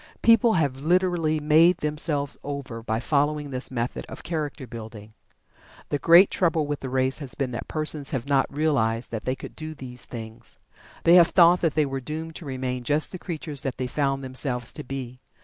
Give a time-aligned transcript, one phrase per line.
[0.23, 5.13] People have literally "made themselves over" by following this method of character building.
[5.89, 9.35] The great trouble with the race has been that persons have not realized that they
[9.35, 10.57] could do these things.
[11.03, 14.23] They have thought that they were doomed to remain just the creatures that they found
[14.23, 15.19] themselves to be.